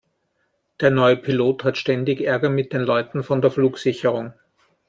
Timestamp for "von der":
3.21-3.51